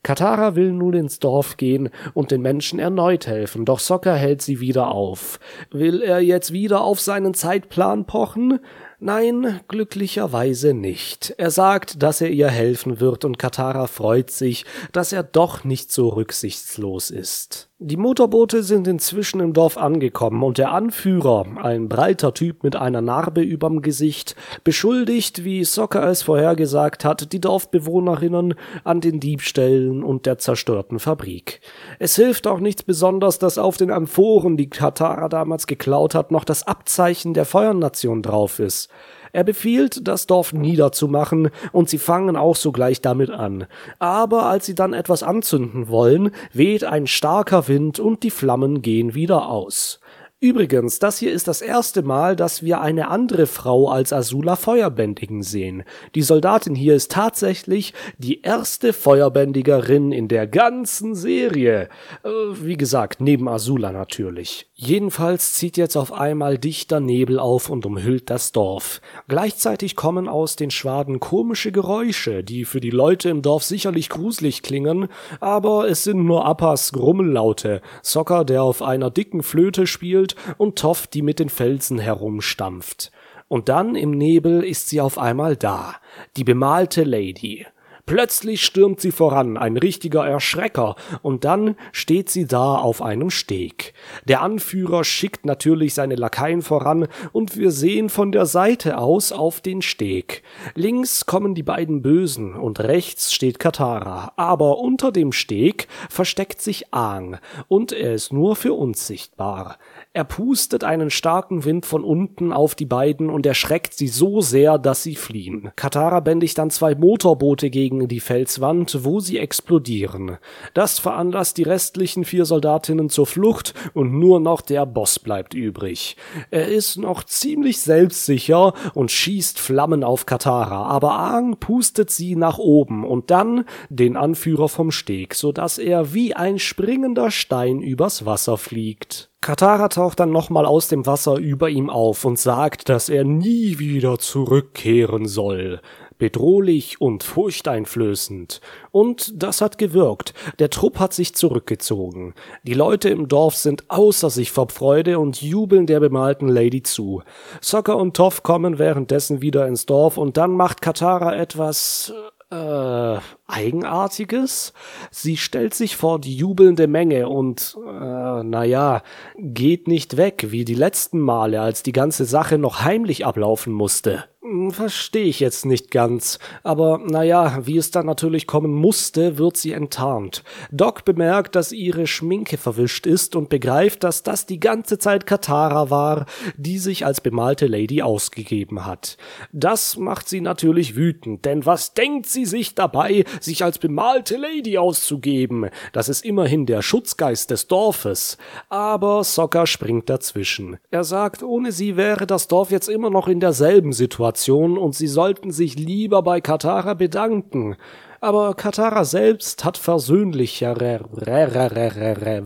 Katara 0.04 0.54
will 0.54 0.72
nun 0.72 0.94
ins 0.94 1.18
Dorf 1.18 1.56
gehen 1.56 1.90
und 2.14 2.30
den 2.30 2.40
Menschen 2.40 2.78
erneut 2.78 3.26
helfen, 3.26 3.64
doch 3.64 3.80
Sokka 3.80 4.14
hält 4.14 4.42
sie 4.42 4.60
wieder 4.60 4.92
auf. 4.92 5.40
Will 5.70 6.02
er 6.02 6.20
jetzt 6.20 6.52
wieder 6.52 6.82
auf 6.82 7.00
seinen 7.00 7.34
Zeitplan 7.34 8.06
pochen? 8.06 8.60
Nein, 9.00 9.60
glücklicherweise 9.68 10.74
nicht. 10.74 11.32
Er 11.38 11.52
sagt, 11.52 12.02
dass 12.02 12.20
er 12.20 12.30
ihr 12.30 12.48
helfen 12.48 12.98
wird 12.98 13.24
und 13.24 13.38
Katara 13.38 13.86
freut 13.86 14.32
sich, 14.32 14.64
dass 14.90 15.12
er 15.12 15.22
doch 15.22 15.62
nicht 15.62 15.92
so 15.92 16.08
rücksichtslos 16.08 17.10
ist. 17.10 17.68
Die 17.80 17.96
Motorboote 17.96 18.64
sind 18.64 18.88
inzwischen 18.88 19.38
im 19.38 19.52
Dorf 19.52 19.78
angekommen 19.78 20.42
und 20.42 20.58
der 20.58 20.72
Anführer, 20.72 21.46
ein 21.62 21.88
breiter 21.88 22.34
Typ 22.34 22.64
mit 22.64 22.74
einer 22.74 23.00
Narbe 23.00 23.40
überm 23.40 23.82
Gesicht, 23.82 24.34
beschuldigt, 24.64 25.44
wie 25.44 25.62
Soccer 25.62 26.02
es 26.08 26.22
vorhergesagt 26.22 27.04
hat, 27.04 27.32
die 27.32 27.40
Dorfbewohnerinnen 27.40 28.54
an 28.82 29.00
den 29.00 29.20
Diebstählen 29.20 30.02
und 30.02 30.26
der 30.26 30.38
zerstörten 30.38 30.98
Fabrik. 30.98 31.60
Es 32.00 32.16
hilft 32.16 32.48
auch 32.48 32.58
nichts 32.58 32.82
besonders, 32.82 33.38
dass 33.38 33.58
auf 33.58 33.76
den 33.76 33.92
Amphoren, 33.92 34.56
die 34.56 34.70
Katara 34.70 35.28
damals 35.28 35.68
geklaut 35.68 36.16
hat, 36.16 36.32
noch 36.32 36.42
das 36.42 36.66
Abzeichen 36.66 37.32
der 37.32 37.44
Feuernation 37.44 38.22
drauf 38.22 38.58
ist. 38.58 38.87
Er 39.32 39.44
befiehlt, 39.44 40.08
das 40.08 40.26
Dorf 40.26 40.52
niederzumachen, 40.52 41.50
und 41.72 41.88
sie 41.88 41.98
fangen 41.98 42.36
auch 42.36 42.56
sogleich 42.56 43.00
damit 43.00 43.30
an. 43.30 43.66
Aber 43.98 44.46
als 44.46 44.66
sie 44.66 44.74
dann 44.74 44.94
etwas 44.94 45.22
anzünden 45.22 45.88
wollen, 45.88 46.30
weht 46.52 46.84
ein 46.84 47.06
starker 47.06 47.68
Wind 47.68 47.98
und 47.98 48.22
die 48.22 48.30
Flammen 48.30 48.82
gehen 48.82 49.14
wieder 49.14 49.48
aus. 49.48 50.00
Übrigens, 50.40 51.00
das 51.00 51.18
hier 51.18 51.32
ist 51.32 51.48
das 51.48 51.62
erste 51.62 52.02
Mal, 52.02 52.36
dass 52.36 52.62
wir 52.62 52.80
eine 52.80 53.08
andere 53.08 53.48
Frau 53.48 53.88
als 53.88 54.12
Azula 54.12 54.54
Feuerbändigen 54.54 55.42
sehen. 55.42 55.82
Die 56.14 56.22
Soldatin 56.22 56.76
hier 56.76 56.94
ist 56.94 57.10
tatsächlich 57.10 57.92
die 58.18 58.42
erste 58.42 58.92
Feuerbändigerin 58.92 60.12
in 60.12 60.28
der 60.28 60.46
ganzen 60.46 61.16
Serie. 61.16 61.88
Äh, 62.22 62.28
wie 62.62 62.76
gesagt, 62.76 63.20
neben 63.20 63.48
Azula 63.48 63.90
natürlich. 63.90 64.70
Jedenfalls 64.76 65.54
zieht 65.54 65.76
jetzt 65.76 65.96
auf 65.96 66.12
einmal 66.12 66.56
dichter 66.56 67.00
Nebel 67.00 67.40
auf 67.40 67.68
und 67.68 67.84
umhüllt 67.84 68.30
das 68.30 68.52
Dorf. 68.52 69.00
Gleichzeitig 69.26 69.96
kommen 69.96 70.28
aus 70.28 70.54
den 70.54 70.70
Schwaden 70.70 71.18
komische 71.18 71.72
Geräusche, 71.72 72.44
die 72.44 72.64
für 72.64 72.78
die 72.78 72.90
Leute 72.90 73.28
im 73.28 73.42
Dorf 73.42 73.64
sicherlich 73.64 74.08
gruselig 74.08 74.62
klingen, 74.62 75.08
aber 75.40 75.88
es 75.88 76.04
sind 76.04 76.24
nur 76.24 76.46
Appas 76.46 76.92
Grummellaute, 76.92 77.82
Socker, 78.02 78.44
der 78.44 78.62
auf 78.62 78.80
einer 78.80 79.10
dicken 79.10 79.42
Flöte 79.42 79.88
spielt, 79.88 80.27
und 80.56 80.78
Toff, 80.78 81.06
die 81.06 81.22
mit 81.22 81.38
den 81.38 81.48
Felsen 81.48 81.98
herumstampft. 81.98 83.10
Und 83.48 83.68
dann 83.68 83.94
im 83.94 84.10
Nebel 84.10 84.62
ist 84.62 84.88
sie 84.88 85.00
auf 85.00 85.18
einmal 85.18 85.56
da, 85.56 85.96
die 86.36 86.44
bemalte 86.44 87.04
Lady. 87.04 87.66
Plötzlich 88.08 88.64
stürmt 88.64 89.02
sie 89.02 89.12
voran, 89.12 89.58
ein 89.58 89.76
richtiger 89.76 90.26
Erschrecker, 90.26 90.96
und 91.20 91.44
dann 91.44 91.76
steht 91.92 92.30
sie 92.30 92.46
da 92.46 92.76
auf 92.76 93.02
einem 93.02 93.28
Steg. 93.28 93.92
Der 94.24 94.40
Anführer 94.40 95.04
schickt 95.04 95.44
natürlich 95.44 95.92
seine 95.92 96.14
Lakaien 96.14 96.62
voran, 96.62 97.08
und 97.32 97.58
wir 97.58 97.70
sehen 97.70 98.08
von 98.08 98.32
der 98.32 98.46
Seite 98.46 98.96
aus 98.96 99.30
auf 99.30 99.60
den 99.60 99.82
Steg. 99.82 100.42
Links 100.74 101.26
kommen 101.26 101.54
die 101.54 101.62
beiden 101.62 102.00
Bösen, 102.00 102.54
und 102.54 102.80
rechts 102.80 103.34
steht 103.34 103.58
Katara, 103.58 104.32
aber 104.36 104.78
unter 104.78 105.12
dem 105.12 105.32
Steg 105.32 105.86
versteckt 106.08 106.62
sich 106.62 106.94
Aang, 106.94 107.36
und 107.68 107.92
er 107.92 108.14
ist 108.14 108.32
nur 108.32 108.56
für 108.56 108.72
uns 108.72 109.06
sichtbar. 109.06 109.76
Er 110.14 110.24
pustet 110.24 110.82
einen 110.82 111.10
starken 111.10 111.66
Wind 111.66 111.84
von 111.84 112.02
unten 112.02 112.54
auf 112.54 112.74
die 112.74 112.86
beiden 112.86 113.28
und 113.28 113.44
erschreckt 113.44 113.92
sie 113.92 114.08
so 114.08 114.40
sehr, 114.40 114.78
dass 114.78 115.02
sie 115.02 115.14
fliehen. 115.14 115.72
Katara 115.76 116.20
bändigt 116.20 116.56
dann 116.56 116.70
zwei 116.70 116.94
Motorboote 116.94 117.68
gegen 117.68 117.97
die 118.06 118.20
Felswand, 118.20 118.98
wo 119.02 119.18
sie 119.18 119.38
explodieren. 119.38 120.36
Das 120.74 120.98
veranlasst 120.98 121.58
die 121.58 121.64
restlichen 121.64 122.24
vier 122.24 122.44
Soldatinnen 122.44 123.08
zur 123.08 123.26
Flucht 123.26 123.74
und 123.94 124.12
nur 124.12 124.38
noch 124.38 124.60
der 124.60 124.86
Boss 124.86 125.18
bleibt 125.18 125.54
übrig. 125.54 126.16
Er 126.50 126.68
ist 126.68 126.96
noch 126.98 127.24
ziemlich 127.24 127.80
selbstsicher 127.80 128.74
und 128.94 129.10
schießt 129.10 129.58
Flammen 129.58 130.04
auf 130.04 130.26
Katara, 130.26 130.86
aber 130.86 131.18
Aang 131.18 131.56
pustet 131.56 132.10
sie 132.10 132.36
nach 132.36 132.58
oben 132.58 133.04
und 133.04 133.30
dann 133.30 133.64
den 133.88 134.16
Anführer 134.16 134.68
vom 134.68 134.90
Steg, 134.90 135.34
so 135.34 135.50
dass 135.50 135.78
er 135.78 136.12
wie 136.12 136.34
ein 136.34 136.58
springender 136.58 137.30
Stein 137.30 137.80
übers 137.80 138.26
Wasser 138.26 138.58
fliegt. 138.58 139.30
Katara 139.40 139.88
taucht 139.88 140.18
dann 140.18 140.32
nochmal 140.32 140.66
aus 140.66 140.88
dem 140.88 141.06
Wasser 141.06 141.36
über 141.36 141.70
ihm 141.70 141.90
auf 141.90 142.24
und 142.24 142.38
sagt, 142.38 142.88
dass 142.88 143.08
er 143.08 143.24
nie 143.24 143.78
wieder 143.78 144.18
zurückkehren 144.18 145.26
soll. 145.26 145.80
Bedrohlich 146.18 147.00
und 147.00 147.22
furchteinflößend. 147.22 148.60
Und 148.90 149.42
das 149.42 149.60
hat 149.60 149.78
gewirkt. 149.78 150.34
Der 150.58 150.70
Trupp 150.70 150.98
hat 150.98 151.12
sich 151.12 151.34
zurückgezogen. 151.34 152.34
Die 152.64 152.74
Leute 152.74 153.08
im 153.08 153.28
Dorf 153.28 153.54
sind 153.54 153.88
außer 153.88 154.30
sich 154.30 154.50
vor 154.50 154.68
Freude 154.68 155.18
und 155.18 155.40
jubeln 155.40 155.86
der 155.86 156.00
bemalten 156.00 156.48
Lady 156.48 156.82
zu. 156.82 157.22
Sokka 157.60 157.92
und 157.92 158.16
Toff 158.16 158.42
kommen 158.42 158.78
währenddessen 158.78 159.40
wieder 159.42 159.66
ins 159.66 159.86
Dorf 159.86 160.18
und 160.18 160.36
dann 160.36 160.52
macht 160.52 160.82
Katara 160.82 161.36
etwas 161.36 162.12
äh, 162.50 163.18
Eigenartiges. 163.48 164.72
Sie 165.10 165.36
stellt 165.36 165.74
sich 165.74 165.96
vor 165.96 166.20
die 166.20 166.36
jubelnde 166.36 166.86
Menge 166.86 167.28
und, 167.28 167.76
äh, 167.84 168.42
naja, 168.44 169.02
geht 169.36 169.88
nicht 169.88 170.16
weg 170.16 170.46
wie 170.50 170.64
die 170.64 170.74
letzten 170.74 171.18
Male, 171.18 171.60
als 171.60 171.82
die 171.82 171.92
ganze 171.92 172.24
Sache 172.24 172.58
noch 172.58 172.82
heimlich 172.82 173.26
ablaufen 173.26 173.72
musste. 173.72 174.24
Hm, 174.48 174.70
Verstehe 174.70 175.24
ich 175.24 175.40
jetzt 175.40 175.66
nicht 175.66 175.90
ganz, 175.90 176.38
aber 176.62 176.98
naja, 177.04 177.58
wie 177.66 177.76
es 177.76 177.90
dann 177.90 178.06
natürlich 178.06 178.46
kommen 178.46 178.72
musste, 178.72 179.36
wird 179.36 179.56
sie 179.56 179.72
enttarnt. 179.72 180.42
Doc 180.70 181.04
bemerkt, 181.04 181.54
dass 181.54 181.72
ihre 181.72 182.06
Schminke 182.06 182.56
verwischt 182.56 183.06
ist 183.06 183.36
und 183.36 183.50
begreift, 183.50 184.04
dass 184.04 184.22
das 184.22 184.46
die 184.46 184.60
ganze 184.60 184.98
Zeit 184.98 185.26
Katara 185.26 185.90
war, 185.90 186.26
die 186.56 186.78
sich 186.78 187.04
als 187.04 187.20
bemalte 187.20 187.66
Lady 187.66 188.00
ausgegeben 188.00 188.86
hat. 188.86 189.18
Das 189.52 189.96
macht 189.96 190.28
sie 190.28 190.40
natürlich 190.40 190.96
wütend, 190.96 191.44
denn 191.44 191.66
was 191.66 191.92
denkt 191.94 192.26
sie 192.26 192.46
sich 192.46 192.74
dabei, 192.74 193.24
sich 193.42 193.64
als 193.64 193.78
bemalte 193.78 194.36
Lady 194.36 194.78
auszugeben? 194.78 195.70
Das 195.92 196.08
ist 196.08 196.24
immerhin 196.24 196.66
der 196.66 196.82
Schutzgeist 196.82 197.50
des 197.50 197.66
Dorfes. 197.66 198.38
Aber 198.68 199.24
Sokka 199.24 199.66
springt 199.66 200.08
dazwischen. 200.08 200.78
Er 200.90 201.04
sagt, 201.04 201.42
ohne 201.42 201.72
sie 201.72 201.96
wäre 201.96 202.26
das 202.26 202.48
Dorf 202.48 202.70
jetzt 202.70 202.88
immer 202.88 203.10
noch 203.10 203.28
in 203.28 203.40
derselben 203.40 203.92
Situation 203.92 204.78
und 204.78 204.94
sie 204.94 205.08
sollten 205.08 205.50
sich 205.50 205.76
lieber 205.76 206.22
bei 206.22 206.40
Katara 206.40 206.94
bedanken. 206.94 207.76
Aber 208.20 208.54
Katara 208.54 209.04
selbst 209.04 209.64
hat 209.64 209.78
versöhnlichere 209.78 211.00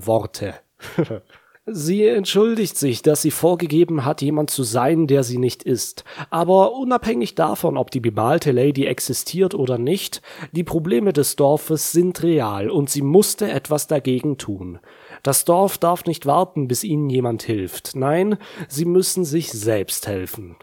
Worte. 0.07 0.55
Sie 1.65 2.05
entschuldigt 2.05 2.77
sich, 2.77 3.03
dass 3.03 3.23
sie 3.23 3.31
vorgegeben 3.31 4.05
hat, 4.05 4.21
jemand 4.21 4.51
zu 4.51 4.65
sein, 4.65 5.07
der 5.07 5.23
sie 5.23 5.39
nicht 5.39 5.63
ist. 5.63 6.03
Aber 6.29 6.73
unabhängig 6.73 7.37
davon, 7.37 7.77
ob 7.77 7.93
die 7.93 8.01
bemalte 8.01 8.51
Lady 8.51 8.87
existiert 8.87 9.55
oder 9.55 9.79
nicht, 9.79 10.23
die 10.51 10.65
Probleme 10.65 11.13
des 11.13 11.37
Dorfes 11.37 11.93
sind 11.93 12.21
real 12.25 12.69
und 12.69 12.91
sie 12.91 13.03
musste 13.03 13.49
etwas 13.49 13.87
dagegen 13.87 14.39
tun. 14.39 14.81
Das 15.23 15.45
Dorf 15.45 15.79
darf 15.79 16.05
nicht 16.05 16.27
warten, 16.27 16.67
bis 16.67 16.83
ihnen 16.83 17.09
jemand 17.09 17.45
hilft. 17.45 17.95
Nein, 17.95 18.39
sie 18.67 18.85
müssen 18.85 19.25
sich 19.25 19.53
selbst 19.53 20.09
helfen. 20.09 20.57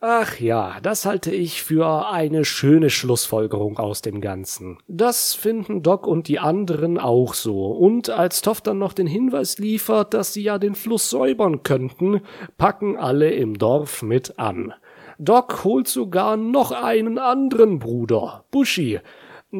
Ach 0.00 0.38
ja, 0.38 0.76
das 0.82 1.06
halte 1.06 1.34
ich 1.34 1.62
für 1.62 2.10
eine 2.10 2.44
schöne 2.44 2.90
Schlussfolgerung 2.90 3.78
aus 3.78 4.02
dem 4.02 4.20
Ganzen. 4.20 4.78
Das 4.86 5.32
finden 5.32 5.82
Doc 5.82 6.06
und 6.06 6.28
die 6.28 6.38
anderen 6.38 6.98
auch 6.98 7.32
so. 7.32 7.68
Und 7.68 8.10
als 8.10 8.42
Toff 8.42 8.60
dann 8.60 8.78
noch 8.78 8.92
den 8.92 9.06
Hinweis 9.06 9.56
liefert, 9.58 10.12
dass 10.12 10.34
sie 10.34 10.42
ja 10.42 10.58
den 10.58 10.74
Fluss 10.74 11.08
säubern 11.08 11.62
könnten, 11.62 12.20
packen 12.58 12.98
alle 12.98 13.30
im 13.30 13.56
Dorf 13.56 14.02
mit 14.02 14.38
an. 14.38 14.74
Doc 15.18 15.64
holt 15.64 15.88
sogar 15.88 16.36
noch 16.36 16.72
einen 16.72 17.18
anderen 17.18 17.78
Bruder, 17.78 18.44
Bushi, 18.50 19.00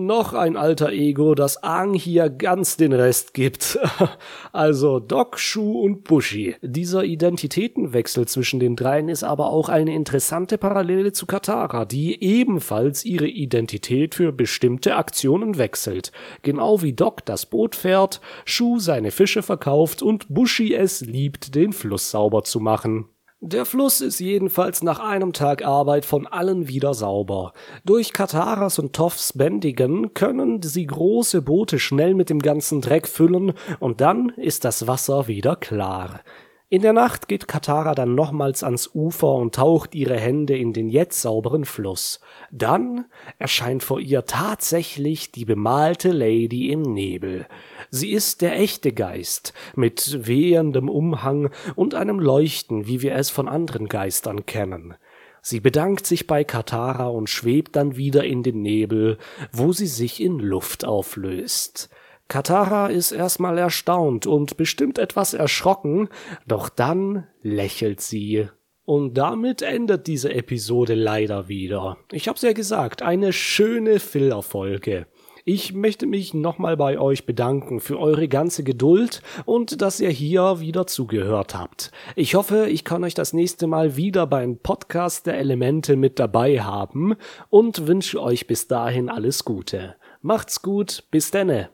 noch 0.04 0.34
ein 0.34 0.56
alter 0.56 0.92
Ego, 0.92 1.34
das 1.34 1.62
Aang 1.62 1.94
hier 1.94 2.28
ganz 2.28 2.76
den 2.76 2.92
Rest 2.92 3.32
gibt. 3.32 3.78
also 4.52 5.00
Doc, 5.00 5.38
Shu 5.38 5.80
und 5.80 6.04
Bushi. 6.04 6.56
Dieser 6.60 7.04
Identitätenwechsel 7.04 8.28
zwischen 8.28 8.60
den 8.60 8.76
dreien 8.76 9.08
ist 9.08 9.24
aber 9.24 9.46
auch 9.46 9.70
eine 9.70 9.94
interessante 9.94 10.58
Parallele 10.58 11.12
zu 11.12 11.24
Katara, 11.24 11.86
die 11.86 12.22
ebenfalls 12.22 13.04
ihre 13.04 13.28
Identität 13.28 14.14
für 14.14 14.32
bestimmte 14.32 14.96
Aktionen 14.96 15.56
wechselt. 15.56 16.12
Genau 16.42 16.82
wie 16.82 16.92
Doc 16.92 17.24
das 17.24 17.46
Boot 17.46 17.74
fährt, 17.74 18.20
Shu 18.44 18.78
seine 18.78 19.10
Fische 19.10 19.42
verkauft 19.42 20.02
und 20.02 20.26
Bushi 20.28 20.74
es 20.74 21.00
liebt, 21.00 21.54
den 21.54 21.72
Fluss 21.72 22.10
sauber 22.10 22.44
zu 22.44 22.60
machen. 22.60 23.08
Der 23.42 23.66
Fluss 23.66 24.00
ist 24.00 24.18
jedenfalls 24.18 24.82
nach 24.82 24.98
einem 24.98 25.34
Tag 25.34 25.62
Arbeit 25.62 26.06
von 26.06 26.26
allen 26.26 26.68
wieder 26.68 26.94
sauber. 26.94 27.52
Durch 27.84 28.14
Kataras 28.14 28.78
und 28.78 28.96
Toffs 28.96 29.34
Bändigen 29.34 30.14
können 30.14 30.62
sie 30.62 30.86
große 30.86 31.42
Boote 31.42 31.78
schnell 31.78 32.14
mit 32.14 32.30
dem 32.30 32.38
ganzen 32.38 32.80
Dreck 32.80 33.06
füllen 33.06 33.52
und 33.78 34.00
dann 34.00 34.30
ist 34.30 34.64
das 34.64 34.86
Wasser 34.86 35.28
wieder 35.28 35.54
klar. 35.54 36.20
In 36.68 36.82
der 36.82 36.92
Nacht 36.92 37.28
geht 37.28 37.46
Katara 37.46 37.94
dann 37.94 38.16
nochmals 38.16 38.64
ans 38.64 38.90
Ufer 38.92 39.32
und 39.34 39.54
taucht 39.54 39.94
ihre 39.94 40.18
Hände 40.18 40.58
in 40.58 40.72
den 40.72 40.88
jetzt 40.88 41.22
sauberen 41.22 41.64
Fluss. 41.64 42.18
Dann 42.50 43.04
erscheint 43.38 43.84
vor 43.84 44.00
ihr 44.00 44.24
tatsächlich 44.24 45.30
die 45.30 45.44
bemalte 45.44 46.10
Lady 46.10 46.72
im 46.72 46.82
Nebel. 46.82 47.46
Sie 47.90 48.10
ist 48.10 48.42
der 48.42 48.58
echte 48.58 48.92
Geist, 48.92 49.54
mit 49.76 50.26
wehendem 50.26 50.88
Umhang 50.88 51.50
und 51.76 51.94
einem 51.94 52.18
Leuchten, 52.18 52.88
wie 52.88 53.00
wir 53.00 53.14
es 53.14 53.30
von 53.30 53.46
anderen 53.46 53.86
Geistern 53.86 54.44
kennen. 54.44 54.96
Sie 55.42 55.60
bedankt 55.60 56.04
sich 56.04 56.26
bei 56.26 56.42
Katara 56.42 57.06
und 57.06 57.30
schwebt 57.30 57.76
dann 57.76 57.96
wieder 57.96 58.24
in 58.24 58.42
den 58.42 58.62
Nebel, 58.62 59.18
wo 59.52 59.70
sie 59.70 59.86
sich 59.86 60.20
in 60.20 60.40
Luft 60.40 60.84
auflöst. 60.84 61.90
Katara 62.28 62.88
ist 62.88 63.12
erstmal 63.12 63.56
erstaunt 63.58 64.26
und 64.26 64.56
bestimmt 64.56 64.98
etwas 64.98 65.32
erschrocken, 65.32 66.08
doch 66.46 66.68
dann 66.68 67.26
lächelt 67.42 68.00
sie. 68.00 68.48
Und 68.84 69.14
damit 69.14 69.62
endet 69.62 70.06
diese 70.06 70.32
Episode 70.32 70.94
leider 70.94 71.48
wieder. 71.48 71.98
Ich 72.12 72.28
hab's 72.28 72.42
ja 72.42 72.52
gesagt, 72.52 73.02
eine 73.02 73.32
schöne 73.32 73.98
Filler-Folge. 73.98 75.06
Ich 75.48 75.72
möchte 75.72 76.06
mich 76.06 76.34
nochmal 76.34 76.76
bei 76.76 76.98
euch 76.98 77.24
bedanken 77.24 77.78
für 77.78 78.00
eure 78.00 78.26
ganze 78.26 78.64
Geduld 78.64 79.22
und 79.44 79.80
dass 79.80 80.00
ihr 80.00 80.10
hier 80.10 80.58
wieder 80.58 80.88
zugehört 80.88 81.54
habt. 81.54 81.92
Ich 82.16 82.34
hoffe, 82.34 82.66
ich 82.68 82.82
kann 82.82 83.04
euch 83.04 83.14
das 83.14 83.32
nächste 83.32 83.68
Mal 83.68 83.96
wieder 83.96 84.26
beim 84.26 84.58
Podcast 84.58 85.26
der 85.26 85.38
Elemente 85.38 85.94
mit 85.94 86.18
dabei 86.18 86.62
haben 86.62 87.14
und 87.48 87.86
wünsche 87.86 88.20
euch 88.20 88.48
bis 88.48 88.66
dahin 88.66 89.08
alles 89.08 89.44
Gute. 89.44 89.94
Macht's 90.20 90.62
gut, 90.62 91.04
bis 91.12 91.30
denne. 91.30 91.70